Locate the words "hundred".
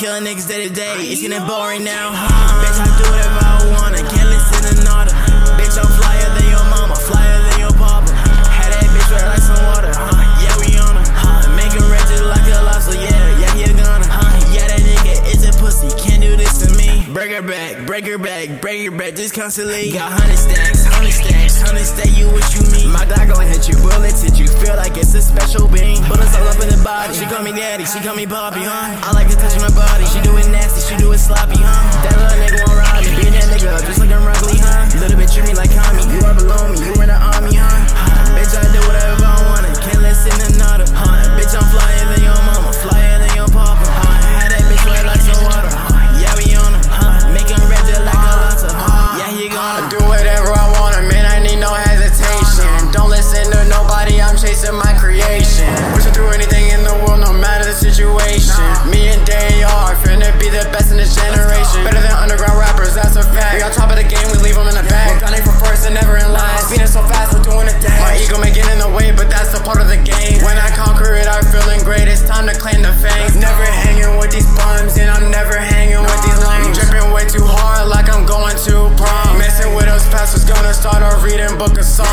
20.16-20.40, 20.88-21.12, 21.60-21.84